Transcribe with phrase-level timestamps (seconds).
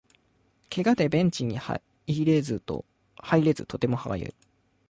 [0.71, 1.61] ケガでベンチにも
[2.07, 2.83] 入れずと
[3.77, 4.35] ても歯がゆい